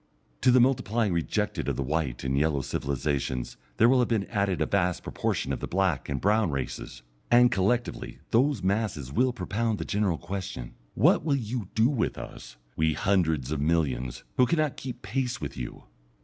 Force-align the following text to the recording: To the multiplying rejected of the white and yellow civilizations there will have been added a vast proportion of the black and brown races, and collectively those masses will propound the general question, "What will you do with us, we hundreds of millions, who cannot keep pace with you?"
To 0.41 0.49
the 0.49 0.59
multiplying 0.59 1.13
rejected 1.13 1.69
of 1.69 1.75
the 1.75 1.83
white 1.83 2.23
and 2.23 2.35
yellow 2.35 2.61
civilizations 2.61 3.55
there 3.77 3.87
will 3.87 3.99
have 3.99 4.07
been 4.07 4.25
added 4.31 4.59
a 4.59 4.65
vast 4.65 5.03
proportion 5.03 5.53
of 5.53 5.59
the 5.59 5.67
black 5.67 6.09
and 6.09 6.19
brown 6.19 6.49
races, 6.49 7.03
and 7.29 7.51
collectively 7.51 8.17
those 8.31 8.63
masses 8.63 9.11
will 9.13 9.31
propound 9.31 9.77
the 9.77 9.85
general 9.85 10.17
question, 10.17 10.73
"What 10.95 11.23
will 11.23 11.35
you 11.35 11.67
do 11.75 11.87
with 11.87 12.17
us, 12.17 12.57
we 12.75 12.93
hundreds 12.93 13.51
of 13.51 13.61
millions, 13.61 14.23
who 14.37 14.47
cannot 14.47 14.75
keep 14.75 15.03
pace 15.03 15.39
with 15.39 15.55
you?" 15.55 15.83